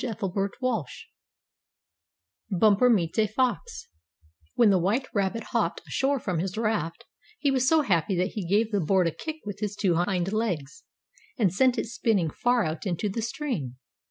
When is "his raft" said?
6.39-7.05